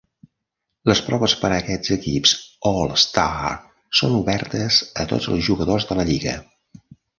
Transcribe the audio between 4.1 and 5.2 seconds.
obertes a